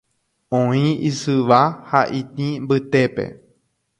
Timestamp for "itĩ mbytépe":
2.19-3.25